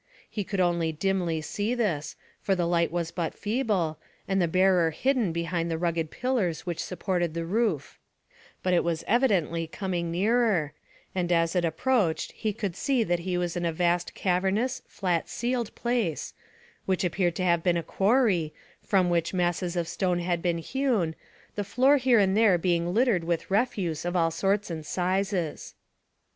[0.27, 4.89] He could only dimly see this, for the light was but feeble, and the bearer
[4.89, 7.99] hidden behind the rugged pillars which supported the roof;
[8.63, 10.73] but it was evidently coming nearer,
[11.13, 15.29] and as it approached he could see that he was in a vast cavernous, flat
[15.29, 16.33] ceiled place,
[16.87, 21.13] which appeared to have been a quarry, from which masses of stone had been hewn,
[21.53, 25.75] the floor here and there being littered with refuse of all sorts and sizes.